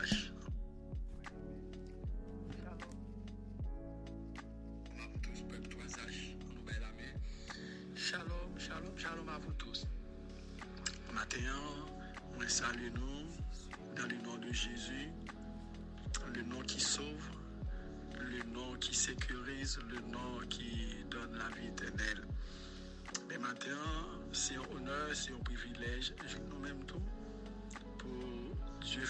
[0.00, 0.33] mensagem.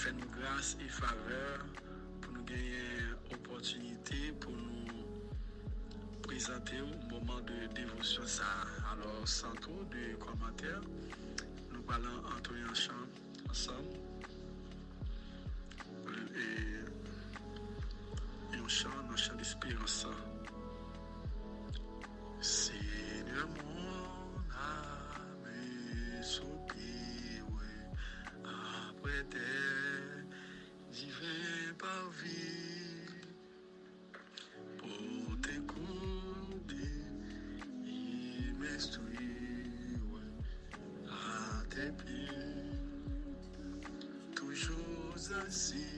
[0.05, 1.65] Faire nous grâce et faveur,
[2.21, 3.01] pour nous gagner
[3.33, 4.87] opportunité, pour nous
[6.23, 8.23] présenter au moment de dévotion.
[8.93, 10.83] Alors, sans trop de commentaires,
[11.73, 12.93] nous allons entrer en chant
[13.49, 13.99] ensemble.
[16.37, 16.85] Et,
[18.57, 19.37] et on chante un chant
[38.75, 39.21] et m'instruire
[41.09, 42.29] à tes pieds.
[44.35, 45.15] Toujours
[45.47, 45.94] ainsi,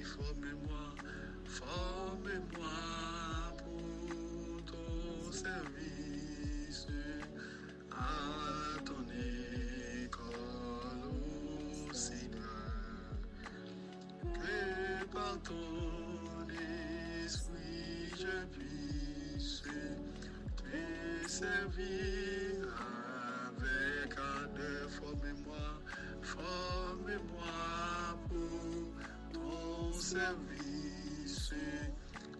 [30.27, 31.55] service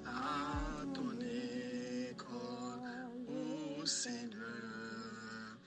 [0.05, 2.83] à ton école,
[3.29, 5.59] ô Seigneur.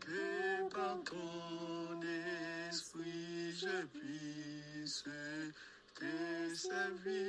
[0.00, 2.00] Que par ton
[2.68, 5.04] esprit je puisse
[5.94, 7.21] te servir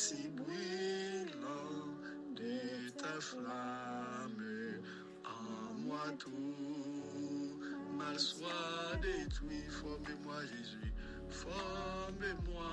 [0.00, 1.86] qu'ainsi brûlant
[2.34, 4.80] de ta flamme
[5.24, 7.60] en moi tout.
[7.98, 9.64] Mal soit détruit.
[9.68, 10.92] Forme-moi, Jésus,
[11.28, 12.64] forme-moi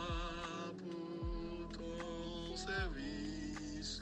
[0.78, 4.02] pour ton service.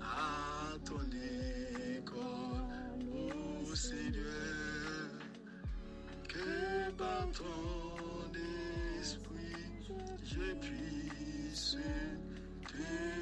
[0.00, 1.00] À ton
[1.96, 2.18] école,
[3.12, 5.08] ô Seigneur,
[6.28, 8.32] que par ton
[9.00, 9.34] esprit
[10.24, 11.76] je puisse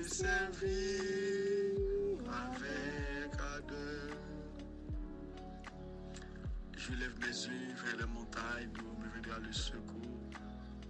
[0.04, 0.68] servir
[2.28, 4.16] avec ardeur.
[6.76, 10.02] Je lève mes yeux vers les montagnes d'où me viendra le secours.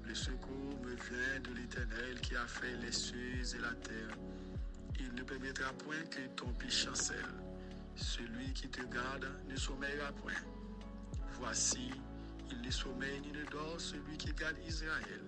[0.05, 4.17] Le secours me vient de l'Éternel qui a fait les cieux et la terre.
[4.99, 7.17] Il ne permettra point que ton pied chancelle.
[7.97, 10.33] Celui qui te garde ne sommeillera point.
[11.39, 11.91] Voici,
[12.51, 15.21] il ne sommeille ni ne dort celui qui garde Israël.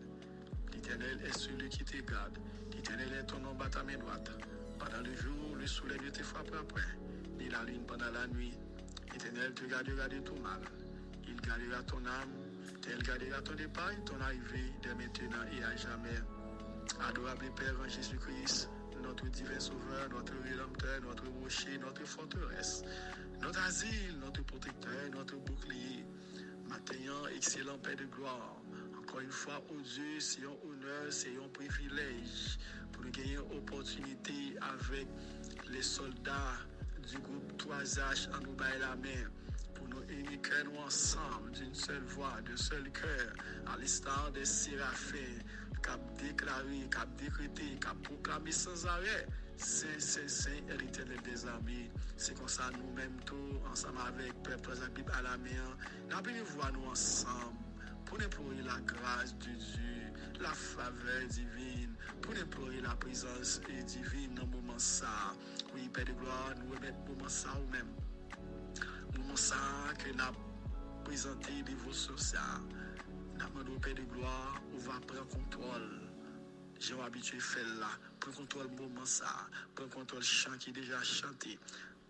[0.73, 2.39] L'Éternel est celui qui te garde.
[2.85, 4.31] L'Éternel est ton ombre à ta main droite.
[4.79, 6.83] Pendant le jour, le soleil ne te frappera point,
[7.39, 8.53] ni la lune pendant la nuit.
[9.11, 10.61] L'Éternel te gardera de tout mal.
[11.27, 12.35] Il gardera ton âme,
[12.83, 16.21] tel gardera ton départ, ton arrivée, dès maintenant et à jamais.
[17.09, 18.69] Adorable Père en Jésus-Christ,
[19.03, 22.83] notre divin Sauveur, notre Rédempteur, notre rocher, notre forteresse,
[23.41, 26.05] notre asile, notre protecteur, notre bouclier,
[26.69, 28.54] maintenant excellent Père de gloire.
[29.15, 32.59] Encore une fois, oh Dieu, c'est un honneur, c'est un privilège
[32.91, 35.07] pour nous gagner opportunité avec
[35.71, 36.59] les soldats
[37.09, 39.31] du groupe 3H en nous bailler la main
[39.73, 43.33] pour nous unir nous ensemble d'une seule voix, d'un seul cœur,
[43.73, 45.39] à l'instar des séraphins,
[45.81, 49.29] cap déclaré, cap décrété, cap proclamé sans arrêt.
[49.57, 51.89] Saint, Saint, et l'éternel des armées.
[52.17, 55.77] C'est comme ça, nous-mêmes, tous, ensemble avec Peuple la Bible à la main,
[56.11, 57.64] nous voir nous ensemble
[58.15, 64.43] pour déplorer la grâce de Dieu, la faveur divine, pour déplorer la présence divine dans
[64.43, 65.35] le moment ça.
[65.75, 67.89] Oui, Père de gloire, nous remettons le moment ça ou même.
[69.15, 69.57] Le moment ça
[69.99, 70.39] que nous avons
[71.03, 72.61] présenté dévotion ça.
[73.35, 76.01] Nous demandons au Père de gloire, on va prendre contrôle.
[76.79, 77.91] J'ai habitué faire là.
[78.21, 79.49] Prends contrôle moment ça.
[79.75, 81.59] Prends contrôle chant qui est déjà chanté.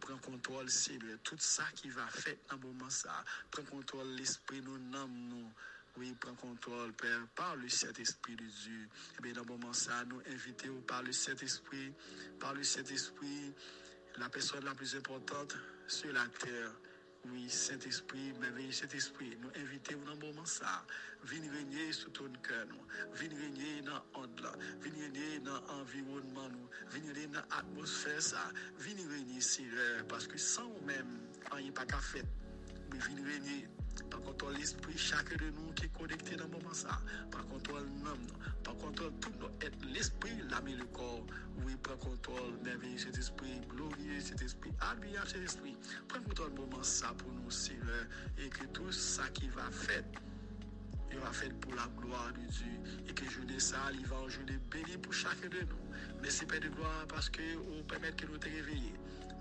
[0.05, 3.15] Pren kontrol, Seigneur, tout sa ki va fet nan mouman sa.
[3.55, 5.49] Pren kontrol l'esprit nou nanm nou.
[5.97, 8.89] Oui, prends contrôle, Père, par le Saint-Esprit de Dieu.
[9.19, 11.93] Et bien, dans le moment ça, nous invitons par le Saint-Esprit,
[12.41, 13.55] par le Saint-Esprit,
[14.19, 15.57] la personne la plus importante
[15.87, 16.73] sur la terre.
[17.31, 20.85] Oui, Saint-Esprit, merveilleux Saint-Esprit, nous invitons dans le moment ça.
[21.23, 22.67] Venez régner sous ton cœur.
[23.15, 24.03] Venez régner dans
[24.43, 24.53] là.
[24.81, 26.51] Venez régner dans l'environnement.
[26.91, 28.51] Venez régner dans l'atmosphère ça.
[28.79, 31.21] Venez régner, Seigneur, parce que sans nous-mêmes,
[31.57, 32.25] il n'y a pas qu'à faire.
[32.91, 33.69] Venez régner
[34.03, 37.01] par contre, l'esprit, chacun de nous qui est connecté dans le moment ça.
[37.31, 38.27] Par contre, l'homme,
[38.63, 41.27] par contre, tout notre être, l'esprit, l'âme et le corps.
[41.65, 45.77] Oui, par contrôle, merveilleux cet esprit, glorieux cet esprit, admirable cet esprit.
[46.09, 48.07] Prends contrôle le moment ça pour nous, Seigneur,
[48.39, 50.05] et que tout ça qui va faire,
[51.13, 53.01] il va faire pour la gloire de Dieu.
[53.09, 56.21] Et que journée ça, il va en journée béni pour chacun de nous.
[56.21, 58.49] Merci Père de gloire parce que vous permettez que nous te.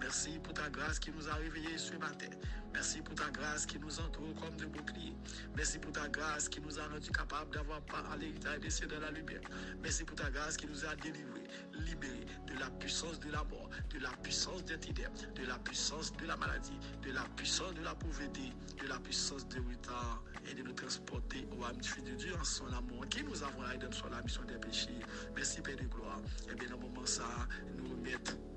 [0.04, 2.28] Merci pour ta grâce qui nous a réveillés ce matin.
[2.74, 5.16] Merci pour ta grâce qui nous entoure comme de boucliers.
[5.56, 9.00] Merci pour ta grâce qui nous a rendu capables d'avoir pas à l'héritage de dans
[9.00, 9.40] la lumière.
[9.82, 11.48] Merci pour ta grâce qui nous a délivrés,
[11.86, 16.12] libérés de la puissance de la mort, de la puissance des ténèbres, de la puissance
[16.18, 18.52] de la maladie, de la puissance de la pauvreté,
[18.82, 20.22] de la puissance de retard
[20.52, 23.88] et de nous transporter au âme de Dieu en son amour qui nous avons aidé
[23.88, 25.00] dans la mission des péchés.
[25.34, 26.20] Merci Père de gloire.
[26.52, 27.24] Et bien, dans le moment ça,
[27.78, 28.53] nous remettons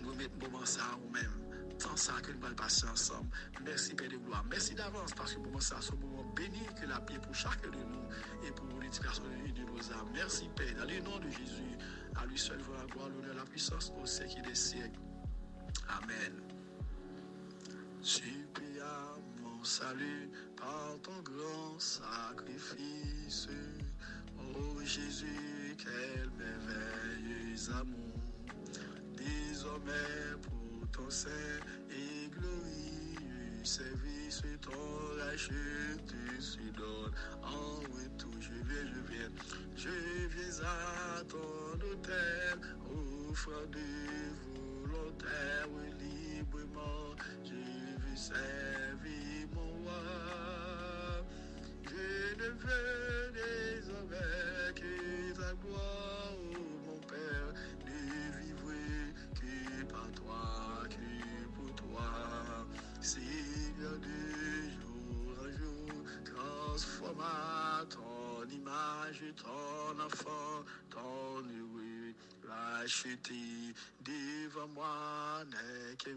[0.00, 1.46] nous mettons moment ça nous-mêmes.
[1.78, 3.28] Tant ça que nous allons passer ensemble.
[3.62, 4.44] Merci Père de gloire.
[4.50, 7.68] Merci d'avance parce que moment ça, c'est un moment béni que la paix pour chacun
[7.68, 10.08] de nous et pour l'éducation de nos âmes.
[10.14, 10.74] Merci Père.
[10.78, 11.76] Dans le nom de Jésus,
[12.16, 15.00] à lui seul vaut la gloire, l'honneur, la puissance au siècle des siècles.
[15.88, 16.40] Amen.
[18.02, 18.46] Tu
[18.80, 23.48] à mon salut par ton grand sacrifice.
[24.38, 28.05] Oh Jésus, quel merveilleux amour
[29.26, 31.30] désormais pour ton saint
[31.90, 34.70] et glorieux service, ton
[35.18, 35.52] rachet
[36.06, 37.12] tu donne.
[37.42, 39.30] En retour, je viens, je viens,
[39.76, 39.88] je
[40.28, 42.58] viens à ton hôtel,
[43.28, 43.88] offrant de
[44.84, 45.68] volontaire
[45.98, 47.14] librement,
[47.44, 50.02] je veux servir mon roi.
[51.84, 53.05] Je ne veux
[70.00, 72.14] enfant, ton heureux,
[72.48, 76.16] racheté devant moi n'est qu'un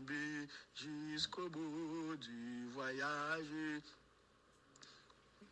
[0.76, 3.82] jusqu'au bout du voyage.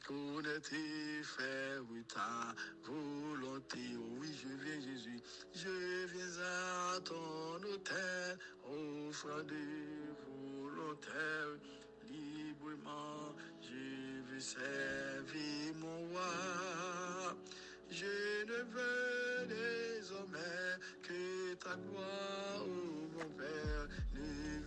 [0.07, 3.79] Connaître et faire oui, ta volonté.
[3.97, 5.19] Oh oui, je viens, Jésus.
[5.53, 11.59] Je viens à ton hôtel, offrant des volontaires.
[12.09, 17.35] Librement, je veux servir mon roi.
[21.68, 24.22] Ta gloire, oh Père, ne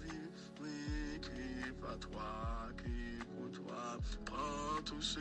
[0.05, 3.97] vivre que par toi, que pour toi.
[4.27, 5.19] Prends tout ce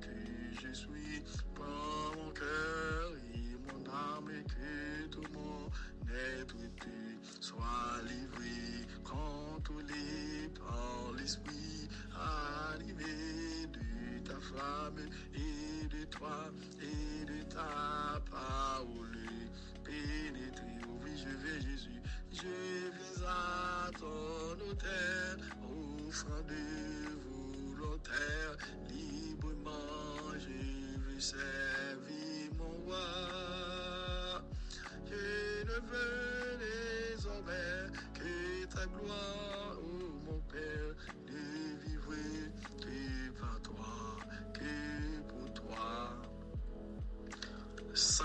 [0.00, 0.10] que
[0.60, 1.22] je suis,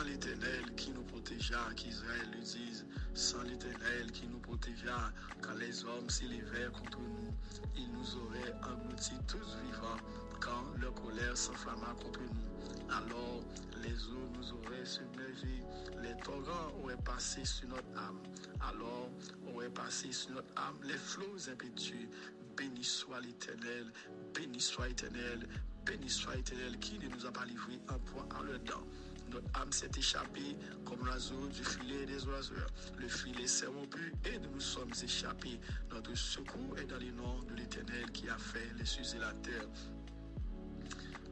[0.10, 5.12] l'éternel qui nous protégea, qu'Israël le dise, sans l'éternel qui nous protégea,
[5.42, 7.34] quand les hommes s'élevèrent contre nous,
[7.76, 9.98] ils nous auraient engloutis tous vivants,
[10.40, 12.92] quand leur colère s'enflamma contre nous.
[12.92, 13.44] Alors
[13.84, 15.62] les eaux nous auraient submergés,
[16.02, 18.20] les torrents auraient passé sur notre âme.
[18.62, 19.10] Alors
[19.54, 22.10] auraient passé sur notre âme les flots impétueux.
[22.58, 23.86] Béni soit l'éternel,
[24.34, 25.48] béni soit l'éternel,
[25.86, 28.84] béni soit l'éternel qui ne nous a pas livré un point en le dent.
[29.32, 32.54] Notre âme s'est échappée comme l'oiseau du filet des oiseaux.
[32.98, 35.60] Le filet s'est rompu et nous nous sommes échappés.
[35.92, 39.34] Notre secours est dans les noms de l'Éternel qui a fait les cieux et la
[39.34, 39.68] terre.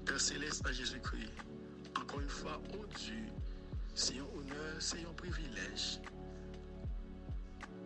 [0.05, 1.31] Père céleste à Jésus-Christ,
[1.99, 3.25] encore une fois, oh Dieu,
[3.93, 5.99] c'est un honneur, c'est un privilège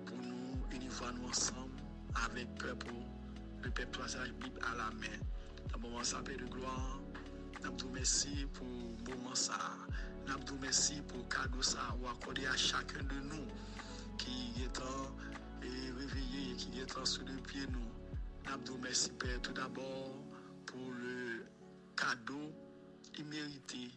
[0.05, 1.81] pour nous unir nous ensemble
[2.27, 2.87] avec peuple,
[3.63, 4.33] le peuple passage
[4.71, 5.17] à la main.
[5.73, 7.00] Le moment ça, de gloire,
[7.69, 9.59] vous merci pour le moment ça.
[10.47, 13.47] Vous merci pour le cadeau ça ou accordé à chacun de nous
[14.17, 15.15] qui est en
[15.61, 18.51] réveillé, qui est en sous le pied nous.
[18.51, 20.15] Abdou, merci Père, tout d'abord
[20.65, 21.45] pour le
[21.95, 22.51] cadeau
[23.17, 23.91] immérité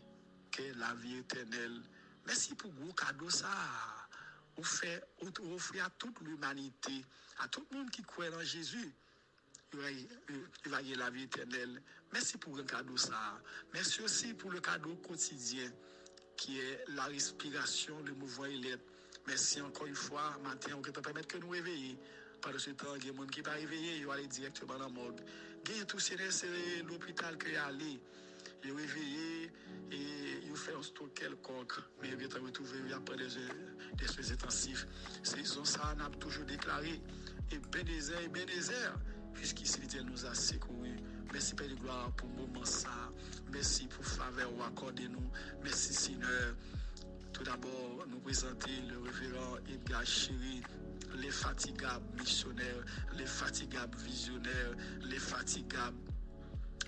[0.50, 1.80] qu'est la vie éternelle.
[2.26, 3.48] Merci pour gros cadeau ça.
[4.56, 5.02] Vous fait
[5.52, 7.04] offrir à toute l'humanité,
[7.40, 8.94] à tout le monde qui croit en Jésus.
[9.72, 11.82] Y la vie éternelle.
[12.12, 13.40] Merci pour le cadeau ça.
[13.72, 15.70] Merci aussi pour le cadeau quotidien
[16.36, 18.84] qui est la respiration, le mouvement l'être.
[19.26, 21.98] Merci encore une fois, matin, on peut permettre que nous réveillions.
[22.40, 24.12] Pendant ce temps, il y a des gens qui ne sont pas réveillés, ils vont
[24.12, 25.20] aller directement dans la morgue.
[25.66, 28.00] Il y a ces c'est l'hôpital qui est allé.
[28.62, 29.50] Ils sont réveillés
[29.90, 31.74] et ils font un stock quelconque.
[32.02, 33.24] Mais ils vont retrouver après des,
[33.96, 34.86] des soins intensifs.
[35.22, 37.00] C'est ça, on a toujours déclaré.
[37.50, 38.94] Et Bénézer, et Bénézer,
[39.34, 40.96] puisqu'ici, nous a secourus.
[41.32, 42.90] Merci Père de gloire pour le moment ça.
[43.52, 45.30] Merci pour faveur ou accordé nous.
[45.62, 46.54] Merci Seigneur.
[47.32, 50.62] Tout d'abord, nous présenter le révérend Edgar Chéri,
[51.16, 52.84] les fatigables missionnaires,
[53.16, 55.96] les fatigables visionnaires, les fatigables,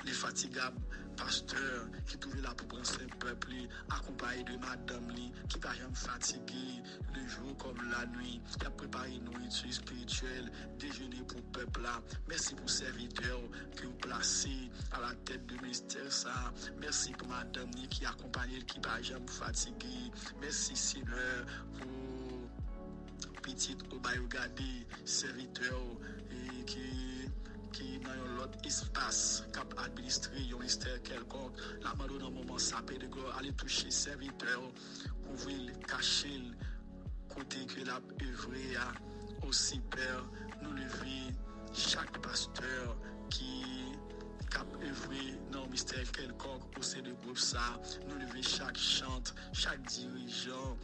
[0.04, 0.80] les fatigables
[1.16, 3.48] pasteurs qui trouvaient là pour prendre un peuple,
[3.90, 6.82] accompagné de madame li, qui pas jamais fatigué,
[7.14, 12.00] le jour comme la nuit, qui a préparé une nourriture spirituelle, déjeuner pour peuple là.
[12.28, 13.40] Merci pour serviteurs
[13.76, 16.52] que vous placez à la tête du ministère ça.
[16.80, 20.10] Merci pour madame qui accompagne, qui pas jamais fatigué.
[20.40, 21.46] Merci Seigneur
[21.78, 25.80] pour petit au regarder serviteur
[26.30, 26.80] et qui
[27.72, 33.06] qui dans l'autre espace cap administrer un ministère quelconque la mando dans moment sapé de
[33.06, 34.62] gloire aller toucher serviteur
[35.26, 36.40] couvrir cacher
[37.28, 38.76] côté que la œuvré
[39.46, 40.24] aussi père
[40.62, 41.34] nous lever
[41.76, 42.96] chaque pasteur
[43.30, 43.62] qui
[44.50, 47.80] cap œuvré dans mystère quelconque au sein de groupe ça.
[48.08, 50.76] Nous lever chaque chante chaque dirigeant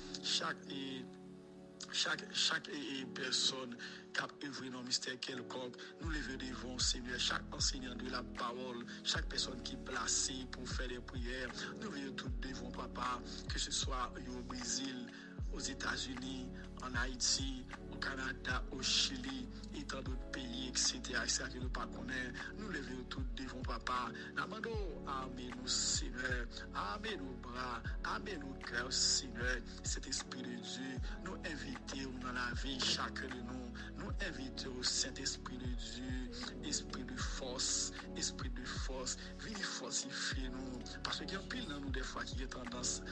[1.93, 2.71] chaque
[3.15, 3.77] personne
[4.13, 8.23] qui a œuvré dans le mystère quelconque, nous levons devant Seigneur, chaque enseignant de la
[8.23, 13.21] parole, chaque personne qui est placée pour faire des prières, nous veillons tout devant Papa,
[13.53, 15.07] que ce soit au Brésil,
[15.53, 16.49] aux États-Unis,
[16.83, 17.65] en Haïti,
[18.03, 21.01] Kanada, o Chili, et tant d'autres pays, etc.
[21.27, 22.53] C'est à que nous pas connaître.
[22.59, 24.11] Nous levons tout devant papa.
[24.35, 24.71] Namando,
[25.07, 26.47] armez-nous, Seigneur.
[26.75, 27.81] Armez-nous, bras.
[28.13, 33.27] Bras, Amen, nos cœurs, Seigneur, cet Esprit de Dieu, nous invitons dans la vie, chacun
[33.27, 36.31] de nous, nous invitons au Saint-Esprit de Dieu,
[36.65, 41.67] Esprit de force, Esprit de force, venez fortifier nous, parce qu'il y a un pile
[41.69, 43.03] dans nous des fois qui est tendance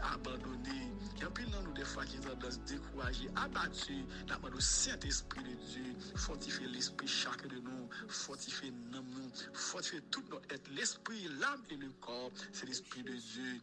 [0.00, 2.70] à abandonner, il y a un pile dans nous des fois qui est tendance à
[2.70, 10.00] décourager, abattu, dans le Saint-Esprit de Dieu, fortifier l'esprit chacun de nous, fortifier nous, fortifier
[10.10, 13.60] tout notre être, l'esprit, l'âme et le corps, c'est l'esprit de Dieu.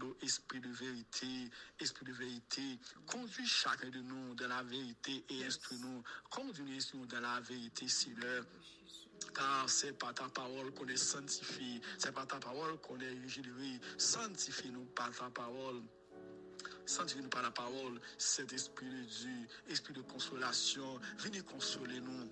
[0.00, 1.50] Nous esprit de vérité,
[1.80, 7.40] esprit de vérité, conduis chacun de nous dans la vérité et instruis-nous, conduis-nous dans la
[7.40, 8.44] vérité, Seigneur.
[9.34, 13.80] Car c'est par ta parole qu'on est sanctifié, c'est par ta parole qu'on est régénéré.
[13.96, 15.82] Sanctifie-nous par ta parole.
[16.86, 22.28] Sanctifie-nous par la parole, cet esprit de Dieu, esprit de consolation, venez consoler nous.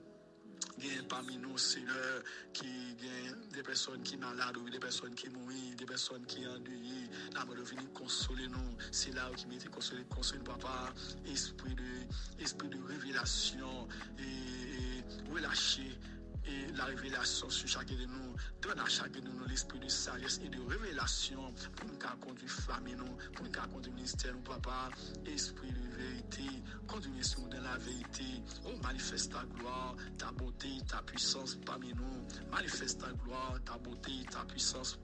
[1.08, 6.24] Parmi nous, Seigneur, qui gagne des personnes qui malades, des personnes qui mourent, des personnes
[6.26, 7.08] qui endeuillées.
[7.34, 8.76] Là, nous venir consoler nous.
[8.90, 10.94] C'est là qui m'était consolé, consoler papa.
[11.26, 13.88] Esprit de, esprit de révélation
[14.18, 15.98] et, relâcher
[16.76, 18.34] la révélation sur chacun de nous.
[18.86, 20.70] Chacun de nous l'esprit de sagesse et de nous
[22.20, 24.90] conduire ministère nous, papa.
[25.26, 28.42] Esprit de vérité, conduisez-nous dans la vérité.
[28.66, 32.50] Oh, manifeste ta gloire, ta beauté, ta puissance parmi nous.
[32.50, 34.98] Manifeste ta gloire, ta beauté, ta puissance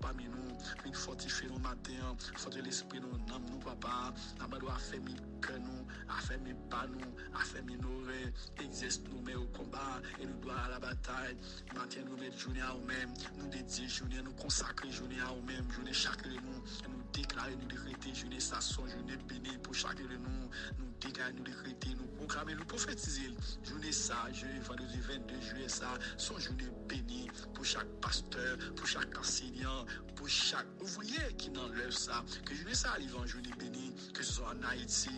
[1.58, 4.14] matins, fortifier l'esprit nous, nom nous, papa.
[4.40, 8.32] La doit affermir que nous, affermir pas nous, affermir nos rêves,
[8.62, 11.36] exerce nous, mais au combat et nous doit à la bataille.
[11.74, 13.12] Matin, nous mettre journée à nous-mêmes,
[13.56, 17.66] nous dédier journée, nous consacrer journée à nous-mêmes, journée chacun de nous, nous déclarer, nous
[17.66, 22.54] décréter journée ça son journée bénie pour chacun de nous, déclarer, nous décréter, nous proclamer,
[22.54, 23.30] nous prophétiser.
[23.64, 29.16] Journée ça, jeudi, vendredi 22 juillet ça, son journée bénie pour chaque pasteur, pour chaque
[29.18, 29.84] enseignant,
[30.14, 32.24] pour chaque ouvrier qui n'enlève ça.
[32.44, 35.10] Que journée ça arrive en journée bénie, que ce soit en Haïti,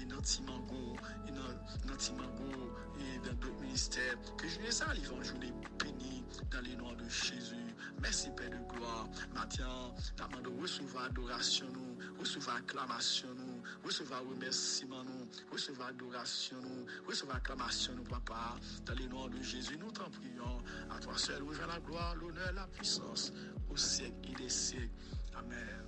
[0.00, 4.16] et dans Timango, et dans, dans Timango, et dans d'autres ministères.
[4.36, 7.69] Que journée ça arrive en journée bénie dans les noms de Jésus.
[8.00, 9.06] Merci Père de gloire.
[9.34, 16.86] Maintenant, nous demandons recevoir adoration nous, recevoir acclamation nous, recevoir remerciement nous, recevoir adoration nous,
[17.06, 18.56] recevoir acclamation nous, papa.
[18.86, 20.62] Dans les noms de Jésus, nous t'en prions.
[20.90, 23.32] À toi seul, revient la gloire, l'honneur, la puissance
[23.70, 24.88] au siècle et des siècles.
[25.36, 25.86] Amen.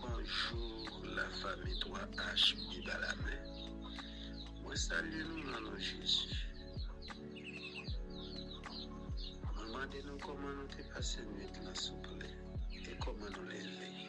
[0.00, 3.90] Bonjour, la famille 3H dans la main.
[4.62, 6.53] Moi, salut nous dans Jésus.
[9.84, 12.34] Mandez-nous comment nous te passé nuit là, s'il vous plaît.
[12.72, 14.08] Et comment nous lever.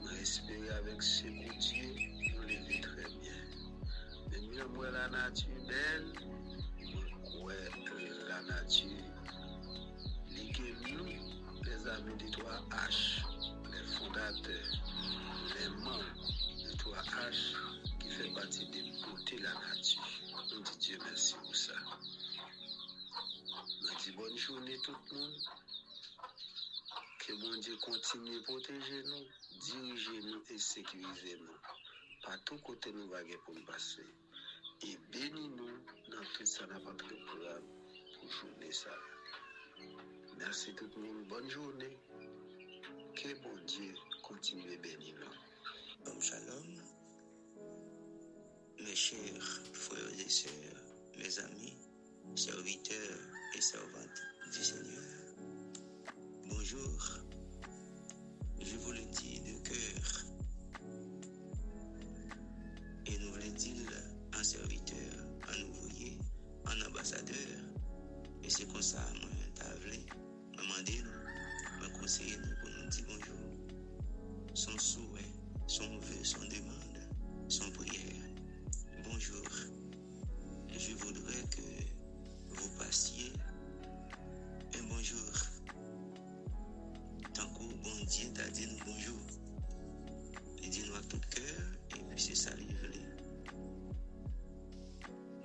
[0.00, 1.92] Nous espérons avec ce que Dieu
[2.32, 3.34] nous lever très bien.
[4.30, 6.06] Mais mieux, moi, la nature belle,
[7.42, 7.54] ouais,
[8.28, 8.88] la nature,
[10.30, 11.04] ligue nous,
[11.64, 13.24] les amis des 3H,
[13.70, 14.72] les fondateurs,
[15.60, 16.14] les membres
[16.64, 17.56] de 3H,
[18.00, 20.00] qui fait partie des beautés de la nature.
[20.50, 21.74] Nous disons Dieu merci pour ça.
[24.16, 25.42] Nous journée tout le monde.
[27.18, 29.26] Que bon Dieu continue à protéger nous,
[29.60, 31.58] diriger nous et sécuriser nous.
[32.24, 34.06] Par tout côté nous va pour nous passer.
[34.86, 35.78] Et bénis nous
[36.10, 37.62] dans tout ça pas de programme
[38.14, 38.90] pour journée ça.
[40.38, 41.28] Merci tout le monde.
[41.28, 41.98] Bonne journée.
[43.16, 46.06] Que bon Dieu continue à bénir nous.
[46.06, 46.82] Bon shalom,
[48.80, 50.82] mes chers frères et sœurs,
[51.18, 51.76] mes amis,
[52.34, 53.18] serviteurs
[53.54, 55.34] et servantes du Seigneur.
[56.48, 57.18] Bonjour,
[58.62, 60.24] je vous le dis de cœur.
[63.06, 63.74] Et nous le dit
[64.38, 64.96] en serviteur,
[65.48, 66.18] en ouvrier,
[66.66, 67.36] en ambassadeur.
[68.42, 70.06] Et c'est comme ça, moi, t'avais
[70.56, 71.02] demandé
[71.82, 73.76] me conseiller pour nous dire bonjour.
[74.54, 75.32] Son souhait,
[75.66, 76.98] son vœu, son demande,
[77.48, 78.30] son prière.
[79.04, 79.44] Bonjour.
[80.70, 83.32] Je voudrais que vous passiez
[84.82, 85.32] bonjour.
[87.34, 89.20] Tant que bon Dieu t'a dit nous bonjour.
[90.62, 91.64] Il dit nous à tout cœur
[91.96, 92.54] et puis c'est ça a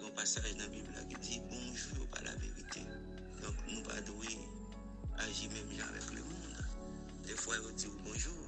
[0.06, 2.82] un passage dans la Bible qui dit bonjour par la vérité.
[3.42, 3.94] Donc nous pas
[5.20, 6.58] agir même avec le monde.
[7.26, 8.43] Des fois, il dit bonjour.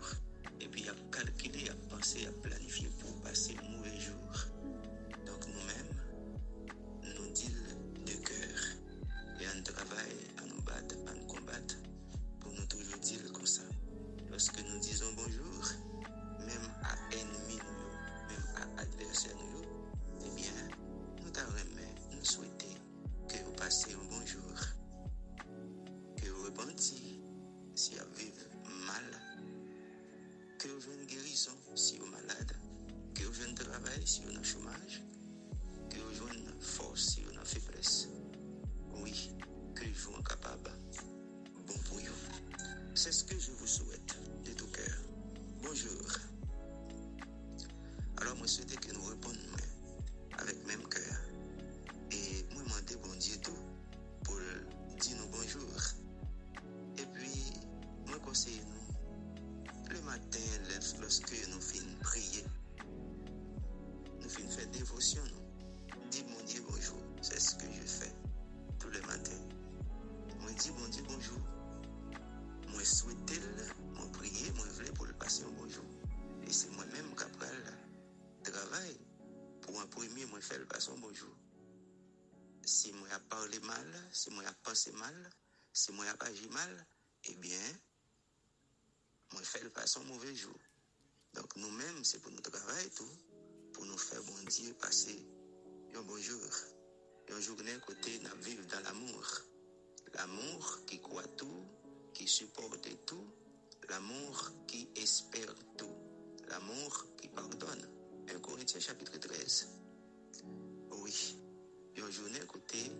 [83.59, 85.29] Mal, si moi, a pensé mal,
[85.74, 86.87] si moi, a agi mal,
[87.25, 87.79] eh bien,
[89.31, 90.59] moi, faire le passer un mauvais jour.
[91.33, 93.18] Donc, nous-mêmes, c'est pour nous travailler tout,
[93.74, 95.25] pour nous faire, bon Dieu, passer
[95.96, 96.50] un bonjour.
[97.27, 99.25] Une journée côté, nous vivre dans l'amour.
[100.13, 101.65] L'amour qui croit tout,
[102.13, 103.27] qui supporte tout,
[103.89, 105.96] l'amour qui espère tout,
[106.48, 107.89] l'amour qui pardonne.
[108.29, 109.68] 1 Corinthiens chapitre 13.
[110.91, 111.37] Oui,
[111.96, 112.91] une journée côté,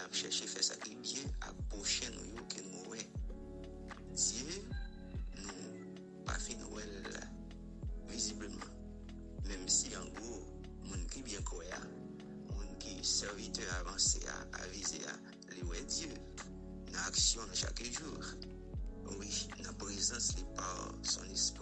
[0.00, 3.02] nap chèche fè sa ki byen ak bon chè nou yo ke nou wè.
[4.16, 4.60] Diye,
[5.44, 7.10] nou pa fin wèl
[8.08, 8.72] vizibleman.
[9.44, 10.38] Mèm si an go,
[10.86, 11.82] moun ki byen kouè a,
[12.54, 15.18] moun ki servite avansè a, avize a,
[15.52, 16.16] li wè Diyo.
[16.94, 18.32] Nan aksyon nan chakè jour.
[19.18, 21.59] Oui, nan prezans li par son espè.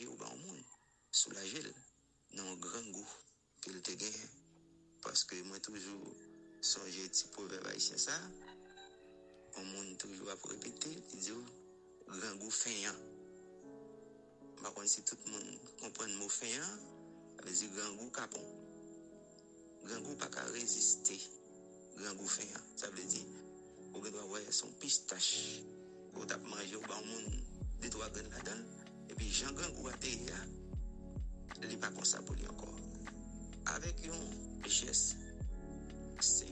[0.00, 0.64] Mangé au bas au monde,
[1.10, 1.62] soulager
[2.32, 3.08] non grand goût
[3.60, 4.28] qu'elle te gagne.
[5.02, 6.14] Parce que moi, toujours,
[6.60, 8.12] songer petit proverbe haïtien ça,
[9.56, 11.32] on monde toujours à répéter, il dit,
[12.06, 12.94] grand goût feignant.
[14.62, 16.76] Par contre, si tout le monde comprend le mot feignant,
[17.44, 18.44] veut dire grand goût capon.
[19.84, 21.18] Grand goût pas qu'à résister.
[21.96, 23.24] Grand goût feignant, ça veut dire,
[23.94, 25.62] on doit avoir son pistache.
[26.14, 27.42] On t'a mangé au bon monde,
[27.80, 28.79] deux, trois graines là-dedans.
[29.10, 30.38] epi jan gen gwa te ya,
[31.66, 32.78] li pa konsa pou li ankon.
[33.74, 34.22] Awek yon
[34.70, 35.02] jes,
[36.20, 36.46] se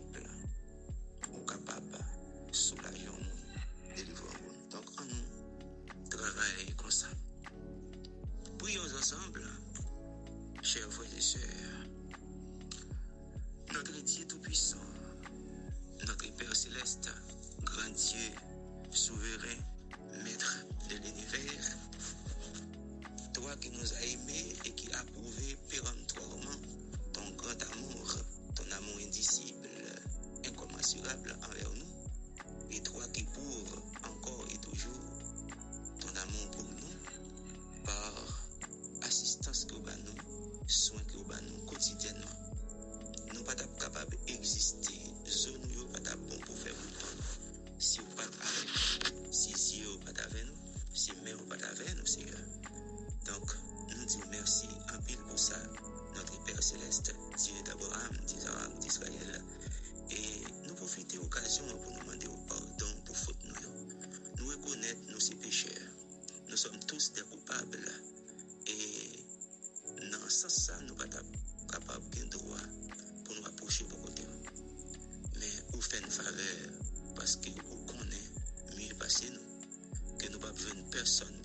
[54.08, 55.56] nous disons merci en pile pour ça,
[56.16, 59.42] notre Père Céleste, Dieu d'Abraham, d'Isaac, d'Israël.
[60.10, 64.38] Et nous profitons de l'occasion pour nous demander au pardon pour faute nous.
[64.38, 65.92] Nous reconnaître nos ces pécheurs.
[66.48, 67.92] Nous sommes tous des coupables.
[68.66, 69.26] Et
[70.10, 71.08] dans ce sens, nous ne sommes
[71.68, 72.56] pas capables de droit
[73.24, 74.22] pour nous approcher de côté.
[75.38, 76.70] Mais vous faites une faveur
[77.14, 78.30] parce que vous connaissez
[78.78, 80.16] mieux passé nous.
[80.16, 81.37] Que nous pas besoin de personne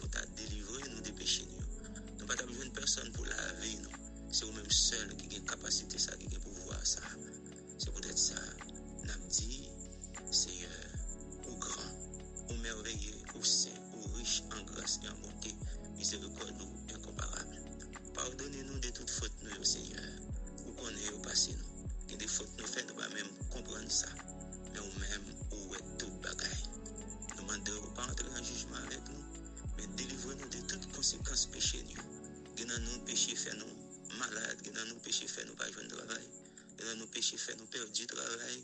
[36.94, 38.58] nan nou peche fè nou perdi travay,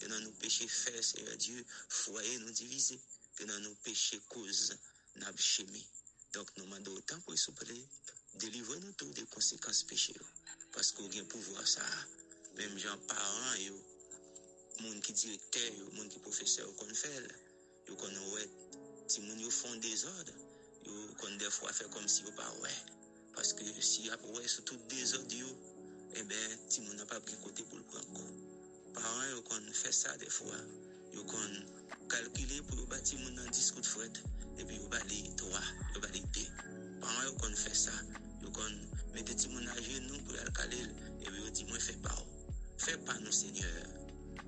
[0.00, 1.62] ke nan nou peche fè seye diyo
[2.00, 2.96] fwaye nou divize,
[3.38, 4.72] ke nan nou peche kouz
[5.22, 5.84] nab chemi.
[6.34, 7.76] Donk nou mande otan pou souple,
[8.42, 10.26] delivre nou tou de konsekans peche yo.
[10.74, 11.86] Pasko gen pouvo a sa,
[12.58, 13.78] mem jan paran yo,
[14.82, 17.30] moun ki direkter yo, moun ki profeseur kon fel,
[17.86, 18.58] yo kon wet,
[19.06, 20.34] ti moun yo fon dezod,
[20.82, 22.74] yo kon defwa fè kom si yo pa wè.
[23.38, 25.54] Paske si ap wè sou tout dezod yo,
[26.16, 26.36] Eh ebe,
[26.70, 28.28] ti moun nan pa gen kote pou l prankou.
[28.96, 30.56] Paran yo kon fè sa defwa,
[31.12, 31.50] yo kon
[32.08, 34.22] kalkile pou yo ba ti moun nan diskout fred,
[34.56, 35.60] epi yo ba li 3,
[35.92, 36.46] yo ba li 2.
[37.02, 37.92] Paran yo kon fè sa,
[38.40, 38.78] yo kon
[39.12, 40.88] mette ti moun nan genou pou al kalil,
[41.20, 42.48] epi yo di mwen fè pa ou.
[42.80, 43.76] Fè pa nou, seigneur,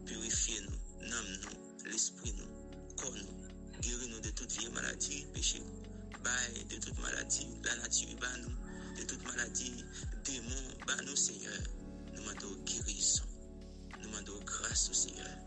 [0.08, 3.52] purifiye nou, nam nou, l'esprit nou, kon nou,
[3.84, 5.84] geri nou de tout vie maladi, peche nou,
[6.24, 8.57] baye de tout maladi, la natu iba nou,
[8.98, 9.84] de toute maladie,
[10.24, 11.52] démons, bah nous Seigneur,
[12.12, 13.22] nous demandons guérison,
[13.96, 15.38] nous demandons grâce au Seigneur,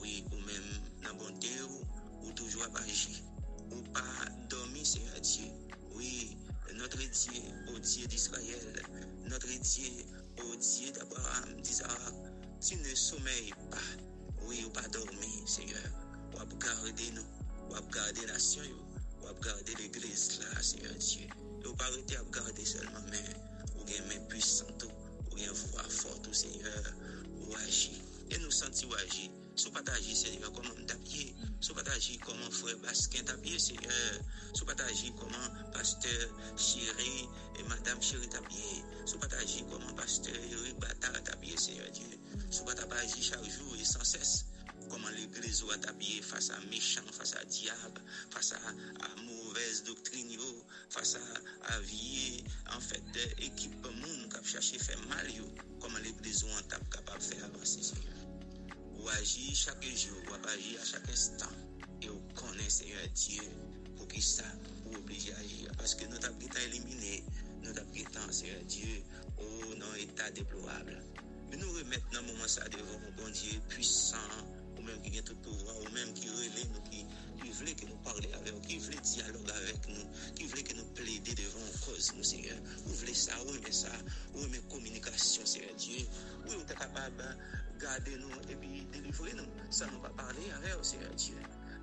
[0.00, 3.18] oui, ou même dans bonté, ou, ou toujours agir,
[3.70, 4.02] ou pas
[4.50, 5.44] dormir Seigneur Dieu,
[5.94, 6.36] oui,
[6.74, 7.40] notre Dieu,
[7.72, 8.82] au Dieu d'Israël,
[9.28, 9.90] notre Dieu,
[10.38, 12.14] au Dieu d'Abraham, d'Isaac,
[12.60, 13.78] tu ne sommeilles pas,
[14.42, 15.78] oui, ou pas dormir, Seigneur,
[16.34, 17.22] ou garder nous,
[17.70, 18.62] ou garder la nation,
[19.22, 21.28] ou garder l'église là, Seigneur Dieu,
[21.68, 23.26] Yo pa rete ap gade selman men,
[23.76, 24.88] ou gen men pwisantou,
[25.28, 26.86] ou gen vwa fort ou seigneur,
[27.42, 27.92] ou aji.
[28.32, 31.26] E nou santi ou aji, sou pat aji seigneur koman mtapye,
[31.60, 34.16] sou pat aji koman fwe basken tapye seigneur,
[34.56, 36.24] sou pat aji koman pasteur
[36.56, 37.28] chiri
[37.60, 42.16] e madame chiri tapye, sou pat aji koman pasteur yori batar tapye seigneur diyo,
[42.48, 44.38] sou pat ap aji chak jou e san ses.
[44.88, 47.98] Koman l'Eglise ou atabye fasa mechan, fasa diab,
[48.32, 48.58] fasa
[49.04, 50.50] a mouvez doktrin yo,
[50.90, 51.20] fasa
[51.74, 55.46] a vie, an fèt ekip moun kap chache fè mal yo.
[55.82, 58.16] Koman l'Eglise ou an tap kapap fè avansi seyo.
[58.98, 61.54] Ou aji chake jo, ou aji a chake stan,
[62.02, 63.46] e ou konen seyo a Diyo
[63.96, 64.46] pou ki sa
[64.86, 65.66] ou oblije aji.
[65.78, 67.20] Paske nou tap gita elimine,
[67.64, 68.98] nou tap gita seyo a Diyo
[69.44, 70.98] ou nan eta deplorable.
[71.48, 74.57] Men nou remet nan mouman sa devon, bon Diyo, pwisan,
[75.02, 77.04] qui a tout pouvoir, ou même qui relève nous, qui,
[77.42, 80.74] qui voulait que nous parlions avec nous, qui voulait dialoguer avec nous, qui voulait que
[80.74, 82.56] nous plaider devant cause, nous, Seigneur.
[82.84, 83.88] Vous voulez ça, oui, mais ça,
[84.34, 86.06] oui, mais communication, Seigneur Dieu.
[86.46, 89.48] Oui, vous êtes capable de garder nous et puis délivrer nous.
[89.70, 91.36] Ça, nous va parler avec vous, Seigneur Dieu.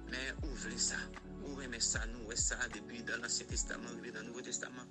[0.09, 0.97] Mais vous voulez ça?
[1.43, 4.83] Ou remet ça, nous, et ça, depuis dans l'Ancien Testament, dans le Nouveau Testament,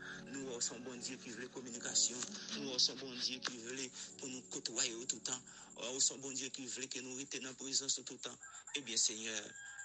[0.54, 2.16] nous sommes bon Dieu qui veut communication,
[2.60, 5.40] nous sommes bon Dieu qui veut pour nous côtoyer tout le temps,
[5.92, 8.38] nous sommes bon Dieu qui veut que nous retenions en présence tout le temps.
[8.76, 9.42] Eh bien, Seigneur,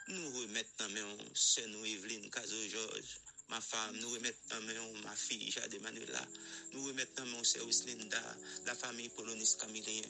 [0.09, 5.15] nous remettons dans main, c'est nous, Evelyne, Caso Georges, ma femme, nous remettons main, ma
[5.15, 6.25] fille, Jade Manuela,
[6.73, 8.21] nous remettons main, c'est Linda,
[8.67, 10.03] la famille Polonis Camillien,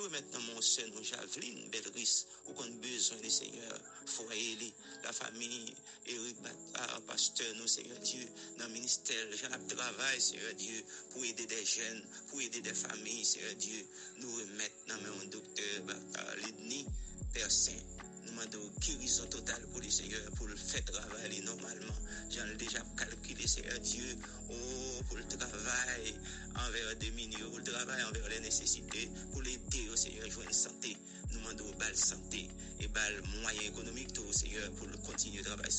[0.00, 3.78] remettons dans mon sœur, nous, Javeline, Belris, ou a besoin du Seigneur,
[5.04, 5.74] la famille,
[6.06, 8.26] Eric Batard, pasteur, nous, Seigneur Dieu,
[8.58, 13.54] le ministère, j'en travail, Seigneur Dieu, pour aider des jeunes, pour aider des familles, Seigneur
[13.54, 13.86] Dieu,
[15.86, 16.86] Batard, Lidni,
[17.32, 17.72] Père Saint,
[18.24, 21.94] nous demandons guérison totale pour le Seigneur, pour le faire travailler normalement.
[22.30, 22.80] J'en ai déjà
[23.46, 24.18] Seigneur Dieu,
[24.50, 26.14] oh, pour le travail
[26.56, 30.52] envers des mineurs, pour le travail envers les nécessités, pour l'aider au Seigneur, jouer une
[30.52, 30.96] santé.
[31.30, 32.48] Nous demandons balle santé
[32.80, 35.70] et balle moyen économique, tout, Seigneur, pour le continuer de travailler.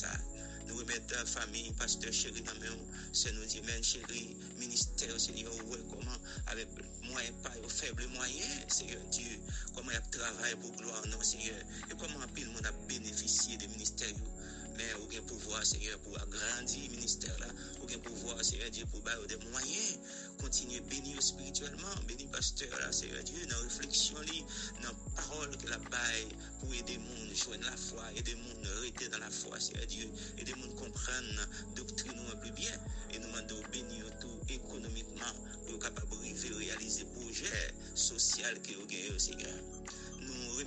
[0.66, 2.52] Nous remettons la famille, pasteur chéri, dans
[3.12, 5.52] c'est nous dit, men chéri, ministère, Seigneur,
[5.90, 6.68] comment, avec
[7.04, 9.40] moyens, pas aux faibles moyens, Seigneur Dieu,
[9.74, 11.56] comment il y a travail pour gloire, non, Seigneur,
[11.90, 14.14] et comment pile le monde a bénéficié des ministères,
[14.78, 17.48] men ou gen pouvoi seye pou agrandi minister la,
[17.80, 20.04] ou gen pouvoi seye diye pou bayo de mwayen,
[20.38, 24.44] kontinye beni yo spirituelman, beni pasteur la seye diye nan refleksyon li,
[24.84, 26.24] nan parol ke la baye
[26.60, 30.06] pou ede moun jwen la fwa, ede moun rete dan la fwa seye diye,
[30.38, 31.30] ede moun kompren
[31.78, 35.82] doktrine ou an pli bien, e nou mande ou beni yo tou ekonomikman pou yo
[35.82, 37.66] kapab rive realize proje
[38.08, 39.56] sosyal ke yo gen yo seye.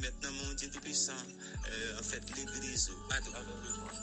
[0.01, 3.99] met nan moun din di pisan, an euh, fèt l'Eglise ou adou avèm le moun.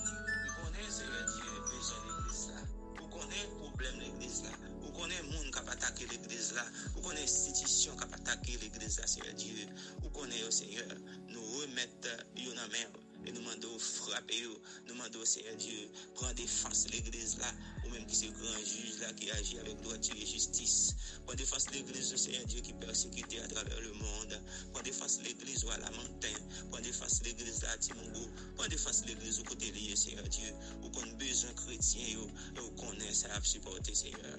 [0.47, 2.63] Ou konen se yè diye bejan l'Eglise la,
[3.01, 7.99] ou konen problem l'Eglise la, ou konen moun kap atake l'Eglise la, ou konen institisyon
[7.99, 9.69] kap atake l'Eglise la, se yè diye,
[10.05, 10.87] ou konen yo se yè,
[11.35, 12.11] nou remèt
[12.47, 13.08] yon amèm.
[13.27, 14.43] Et nous demandons frapper,
[14.87, 17.53] nous demandons Seigneur Dieu, prendre défense l'église là,
[17.85, 20.95] ou même qui c'est grand juge là qui agit avec droiture et justice.
[21.25, 24.41] Prendre défense l'église, Seigneur Dieu, qui persécute à travers le monde.
[24.73, 26.43] Prendre défense l'église à la montagne.
[26.71, 28.29] Prendre défense l'église à Timongo.
[28.57, 30.53] Prendre défense l'église au côté lié, Seigneur Dieu.
[30.83, 34.39] Ou qu'on besoin chrétien, ou qu'on ait ça à supporter, Seigneur.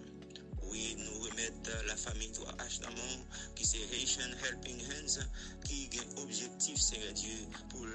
[0.64, 3.26] Oui, nous remettons la famille 3H dans mon,
[3.56, 5.26] qui c'est Haitian Helping Hands,
[5.66, 6.80] qui a un objectif,
[7.70, 7.86] pour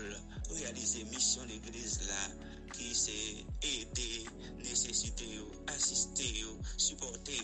[0.56, 2.34] réaliser mission l'église là,
[2.72, 4.24] qui c'est aider,
[4.58, 6.44] nécessiter, assister,
[6.76, 7.40] supporter.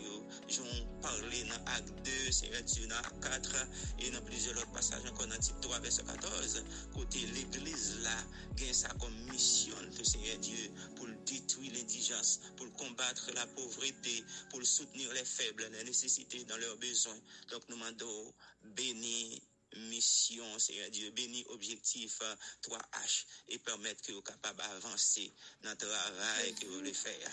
[0.48, 0.62] J'en
[1.02, 1.92] parlais dans acte
[2.26, 3.66] 2, Seigneur Dieu, dans acte 4,
[4.00, 6.64] et dans plusieurs autres passages encore dans type 3, verset 14.
[6.94, 8.16] Côté l'église là,
[8.56, 14.64] gagne ça comme mission, le Seigneur Dieu, pour détruire l'indigence, pour combattre la pauvreté, pour
[14.64, 17.18] soutenir les faibles, les nécessités dans leurs besoins.
[17.50, 19.42] Donc nous demandons béni
[19.76, 20.44] mission,
[20.90, 22.20] Dieu, béni objectif
[22.62, 27.30] 3H et permettre que vous capable d'avancer dans le travail que vous voulez faire.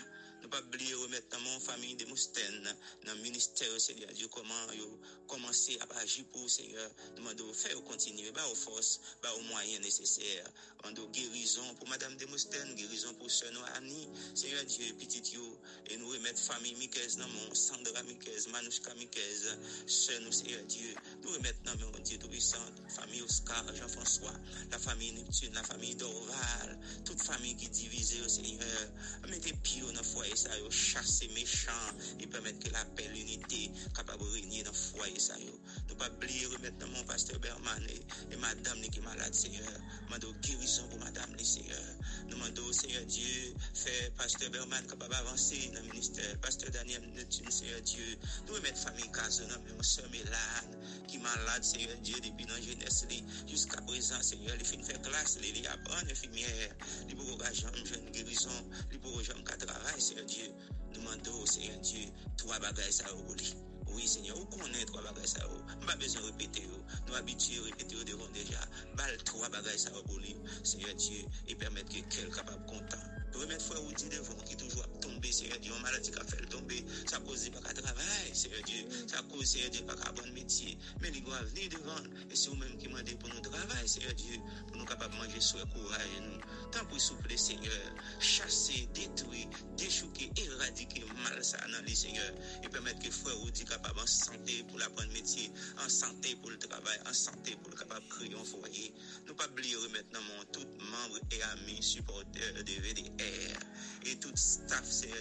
[0.48, 2.74] Ne pas oublier remettre dans mon famille de Moustaine,
[3.06, 4.56] dans le ministère, Seigneur Dieu, comment
[5.28, 6.90] commencer à agir pour Seigneur.
[7.18, 10.50] Demandons faire continuer, bah aux forces, bah aux moyens nécessaires.
[10.82, 15.98] Demandons guérison pour Madame de Moustaine, guérison pour Sœur Annie, Seigneur Dieu, petit yo, et
[15.98, 19.52] nous remettre famille Miquez dans mon Sandra Miquez, Manouchka Miquez,
[19.86, 24.34] Sœur nous, Seigneur Dieu, nous remettre dans mon Dieu Tout-Puissant, famille Oscar, Jean-François,
[24.72, 28.68] la famille Neptune, la famille Dorval, toute famille qui est divisée au Seigneur,
[29.28, 33.68] mettez pied dans le foyer sa yo, chase mechan, li pwemet ke la pel unité
[33.98, 35.56] kapab renyen nan fwaye sa yo.
[35.88, 37.98] Nou pa bli remet nan moun pasteur Berman e,
[38.30, 39.80] e madame ni ki malade seigneur.
[40.12, 41.88] Mando girison pou madame li seigneur.
[42.30, 47.82] Nou mando seigneur Dieu, fè pasteur Berman kapab avanse nan minister, pasteur Daniel Netum seigneur
[47.88, 48.18] Dieu.
[48.46, 50.78] Nou remet fami kazo nan moun se melan
[51.10, 53.24] ki malade seigneur Dieu debi nan jenes li.
[53.50, 56.76] Juska prezant seigneur li fin fè klas li li apran infimier.
[57.08, 60.52] Li pou roga jom jen girison, li pou roga jom ka travay seigneur Dieu.
[60.94, 62.06] Nous demandons, Seigneur Dieu,
[62.38, 63.34] trois bagages ça au
[63.96, 65.42] oui, Seigneur, vous connaissez trois bagages ça.
[65.86, 66.64] Pas besoin de répéter.
[67.08, 68.60] Nous habitués à répéter devant déjà.
[68.96, 70.36] Bal trois bagages pour lui.
[70.64, 72.98] Seigneur Dieu, et permettre que quelqu'un capable content.
[73.34, 76.24] Remettre frère ou dit devant qui toujours a tombé, Seigneur Dieu, une maladie qui a
[76.24, 80.12] fait tomber, ça cause pas qu'à travail, Seigneur Dieu, ça cause, Seigneur Dieu, pas qu'à
[80.12, 80.78] bon métier.
[81.02, 84.38] Mais il doit venir devant, et c'est vous-même qui demandez pour nous travailler, Seigneur Dieu,
[84.68, 86.42] pour nous capables de manger sur courage.
[86.72, 87.72] Tant pour souffler, Seigneur,
[88.20, 92.32] chasser, détruire, déchouquer, éradiquer mal ça dans les Seigneur,
[92.64, 95.50] et permettre que frère ou dit capable en santé pour l'apprendre métier,
[95.84, 98.94] en santé pour le travail, en santé pour le capable de créer un foyer.
[99.28, 103.60] Nous pas oublier remettre dans mon tout membres et amis, supporters de VDR
[104.06, 105.18] et tout staff, Seigneur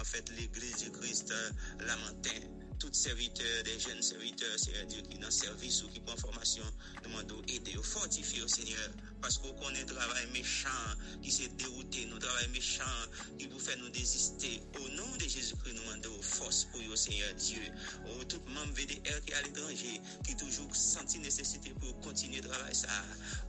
[0.00, 1.32] en fait, l'église du Christ,
[1.80, 4.56] lamentin tous serviteurs, des jeunes serviteurs,
[4.88, 6.64] Dieu, qui dans service ou qui prend formation,
[7.02, 10.68] nous demandons aider, fortifier au Seigneur, parce qu'on connaît travail méchant
[11.22, 12.84] qui s'est dérouté, nos travail méchant
[13.38, 14.62] qui vous fait nous désister.
[14.80, 17.62] Au nom de Jésus-Christ, nous demandons force pour vous, Seigneur Dieu.
[18.18, 22.48] Au tout membre VDR qui est à l'étranger, qui toujours senti nécessité pour continuer le
[22.48, 22.88] travail ça.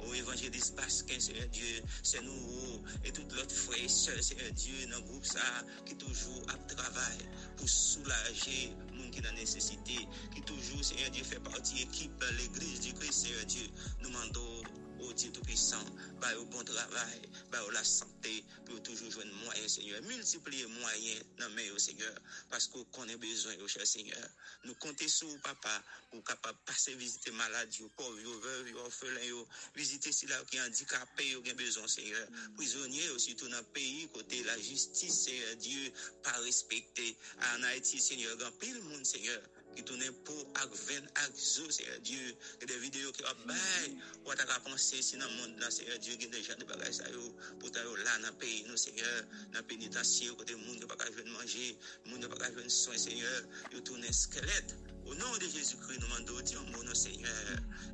[0.05, 4.73] Au évangéliste Basquin, Seigneur Dieu, c'est nous, et tout l'autre frère et soeur, Seigneur Dieu,
[4.91, 5.39] dans le groupe ça,
[5.85, 7.17] qui toujours à travail
[7.57, 9.99] pour soulager moun ki nan nesesite,
[10.35, 13.67] ki toujou, Seigneur Dieu, fè parti ekip l'Eglise du Christ, Seigneur Dieu,
[14.03, 15.83] nou mando au Dieu Tout-Puissant,
[16.19, 20.01] bah, au bon travail, bah, la santé, pour toujours jouer moyen, Seigneur.
[20.03, 22.13] Multiplier moyens dans au Seigneur,
[22.49, 24.27] parce qu'on connaît besoin, au cher Seigneur.
[24.65, 30.27] Nous comptons sur vous, papa, pour capable passer visiter malades, pauvres, veuves, orphelins, visiter ceux
[30.27, 32.27] là qui sont handicapés, qui ont besoin, Seigneur.
[32.55, 35.91] Prisonniers aussi, tout dans le pays, côté la justice, Seigneur Dieu,
[36.23, 37.17] pas respecté.
[37.55, 39.41] En Haïti, Seigneur, grand pile monde, Seigneur
[39.75, 43.91] ki tounen pou ak ven ak zo seye Diyo, ki de videyo ki ap bay,
[44.27, 47.09] wata ka panse si nan moun nan seye Diyo gen de jan de bagay sa
[47.13, 47.25] yo,
[47.59, 49.11] pou ta yo la nan peyi nou seye,
[49.55, 51.73] nan penitasyon kote moun de bagay ven manje,
[52.09, 53.37] moun de bagay ven son seye,
[53.73, 54.77] yo tounen skelet.
[55.05, 57.29] Au nom de Jésus-Christ, nous demandons, Dieu, mon Seigneur,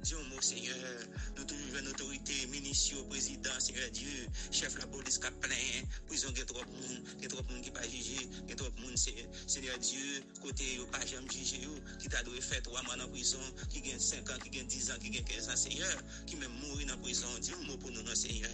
[0.04, 0.76] Dieu, mon Seigneur,
[1.38, 5.56] nous trouvons une autorité, ministre, président, Seigneur Dieu, chef de la police qui a plein,
[6.08, 7.84] prison, il y a trop de monde, il y a trop de monde qui pas
[7.84, 9.78] jugé, il y a trop de monde, Seigneur.
[9.80, 11.62] Dieu, côté, il pas jamais jugé,
[12.00, 14.92] qui t'a dû faire trois mois dans prison, qui gagne 5 ans, qui gagne 10
[14.92, 18.06] ans, qui gagne 15 ans, Seigneur, qui même mourir dans prison, Dieu, mot pour nous,
[18.16, 18.50] Seigneur.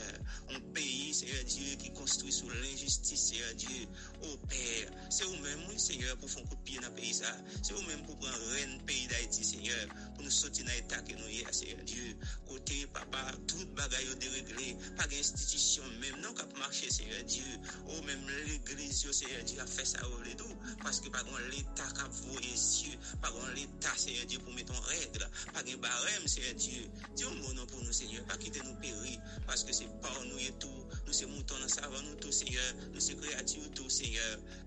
[0.49, 3.87] Un pays, Seigneur Dieu, qui construit sur l'injustice, Seigneur Dieu,
[4.23, 7.35] au Père, c'est vous-même, Seigneur, pour faire un coup de pied dans le pays, ça,
[7.63, 11.29] c'est vous-même pour prendre reine pays d'Haïti, Seigneur, pou nou soti nan etat ke nou
[11.31, 12.15] ye aseye diyo.
[12.49, 17.59] Kote, papa, tout bagay yo deregle, pa gen institisyon menm nan kap marche aseye diyo.
[17.89, 20.49] Ou menm l'eglise yo aseye diyo a fe oh, sa ou le do,
[20.83, 25.29] paske pa gen l'etat kap voye siyo, pa gen l'etat aseye diyo pou meton regle,
[25.53, 26.87] pa gen barem aseye diyo.
[27.15, 29.15] Diyo mounan pou nou seye, pa kite nou peri,
[29.47, 32.63] paske se pa ou nou ye tou, nou se mouton nan savan nou tou seye,
[32.91, 34.25] nou se kreati ou tou seye.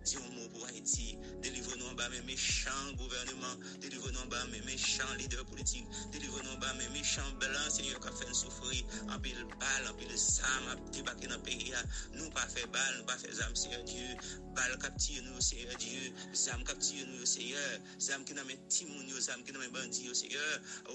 [0.09, 4.41] Diyo moun pou Haiti, delivre nou an ba men mechan gouvernement, delivre nou an ba
[4.53, 8.35] men mechan lider, leader politik, delivre nou ba men mechan belan, se nyo ka fen
[8.35, 8.83] soufri,
[9.14, 11.83] anpil bal, anpil sam, ap debake nan peyi ya,
[12.16, 14.16] nou pa fe bal, nou pa fe zam, seye diyo,
[14.59, 17.62] bal kaptiye nou, seye diyo, zam kaptiye nou, seye,
[18.03, 20.46] zam ki nan men timoun yo, zam ki nan men bandi yo, seye,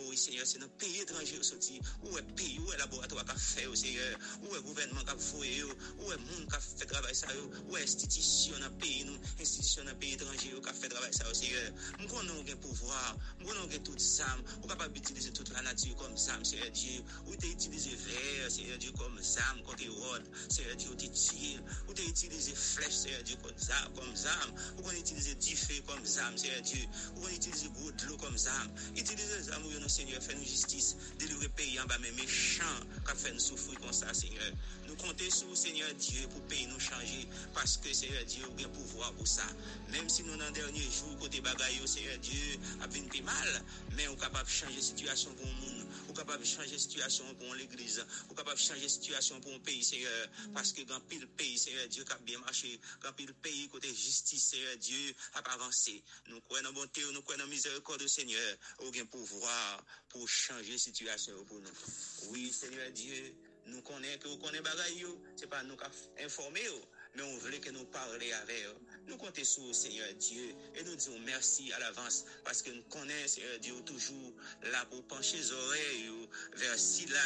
[0.02, 3.38] ou seye, se nan peyi etranje yo soti, ou e peyi, ou e laboratwa ka
[3.40, 4.10] fe yo, seye,
[4.42, 7.80] ou e gouvenman ka foye yo, ou e moun ka fe travay sa yo, ou
[7.80, 11.38] e institisyon nan peyi nou, institisyon nan peyi etranje yo, ka fe travay sa yo,
[11.38, 11.64] seye,
[12.04, 16.18] mkonon gen pouvoar, mkonon gen tout zam, sam, ou kapab itilize tout la nati kom
[16.18, 20.90] sam, seye diye, ou te itilize ver, seye diye kom sam, kote wad, seye diye
[20.90, 25.80] ou te tir, ou te itilize flech, seye diye kom sam, ou kon itilize dife
[25.90, 29.92] kom sam, seye diye, ou kon itilize goudlo kom sam, itilize zam ou yo nou
[29.92, 33.94] seye, fè nou jistis, delivre peyi an ba men mechan, kap fè nou soufri kon
[33.94, 34.54] sa seye,
[34.94, 38.70] Nous comptons sur Seigneur Dieu pour pays nous changer, parce que Seigneur Dieu a un
[38.70, 39.46] pouvoir pour ça.
[39.90, 43.66] Même si nous, dans le dernier jour, côté bagaille, Seigneur Dieu, a venu mal,
[43.96, 46.74] mais on capable de changer la situation pour le monde, on est capable de changer
[46.74, 50.30] la situation pour l'église, on est capable de changer la situation pour un pays, Seigneur,
[50.54, 54.44] parce que quand pile pays, Seigneur Dieu, a bien marché, quand pile pays, côté justice,
[54.44, 56.04] Seigneur Dieu, a avancé.
[56.28, 60.78] Nous croyons en bonté, nous croyons en miséricorde, Seigneur, au un pouvoir pour changer la
[60.78, 61.70] situation pour nous.
[62.30, 63.34] Oui, Seigneur Dieu,
[63.66, 65.06] Nous connaissons que vous connaissez les bagailles,
[65.36, 66.62] ce n'est pas nous qui informer,
[67.16, 68.93] mais on veut que nous parlions avec eux.
[69.08, 73.36] Nous comptons sur Seigneur Dieu et nous disons merci à l'avance parce que nous connaissons
[73.36, 74.34] Seigneur Dieu toujours
[74.72, 77.20] là pour pencher les oreilles vers si là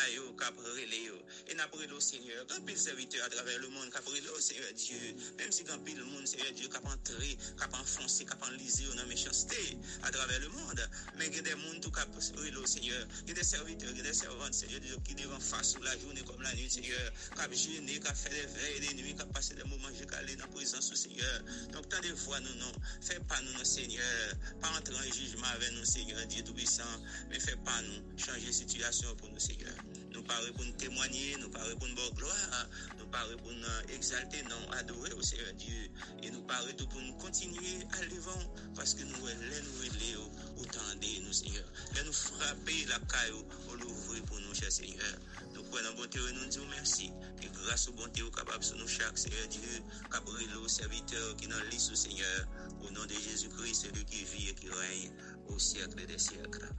[1.48, 2.46] et nous appelons le Seigneur.
[2.48, 5.98] Quand pile serviteur à travers le monde, qu'après le Seigneur Dieu, même si quand pile
[5.98, 10.40] le monde, Seigneur Dieu, cap entrer, cap enfoncer, cap enliser dans la méchanceté à travers
[10.40, 13.08] le monde, mais il y a des gens tout cap le Seigneur.
[13.24, 15.72] Il y a des serviteurs, il y a des servantes, Seigneur Dieu, qui devant face
[15.72, 19.16] sur la journée comme la nuit, Seigneur, cap jeûner, cap faire des veilles, des nuits,
[19.16, 21.42] cap passer des moments, j'ai calé dans la présence du Seigneur.
[21.74, 25.60] Donk tan de fwa nou nou, fè pa nou nou seigneur, pa antre an jujman
[25.62, 29.82] ven nou seigneur, diye doubisan, men fè pa nou, chanje situasyon pou nou seigneur.
[30.14, 32.62] Nou pare pou nou temwanyer, nou pare pou nou bo gloa,
[32.98, 35.90] nou pare pou nou exalte, nou adore ou seigneur diye,
[36.24, 38.48] e nou pare tou pou nou kontinye al devan,
[38.80, 41.68] paske nou wè lè nou wè lè ou, ou tande nou seigneur.
[41.94, 45.20] Lè nou frape la kayo, ou louvri pou nou chè seigneur.
[45.68, 47.10] pou elan bonte ou nou di ou mersi.
[47.42, 49.82] Ke grase ou bonte ou kapab sou nou chak, Seigneur Dieu,
[50.14, 52.48] kabrilo, serviteur, ki nan lis ou Seigneur,
[52.82, 55.12] ou nan de Jésus-Christ, selu ki vi e ki rey,
[55.48, 56.72] ou siècle de siècle.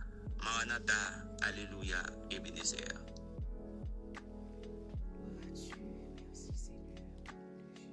[0.43, 1.01] Maranatha,
[1.49, 3.18] Aleluya, Ebenezer.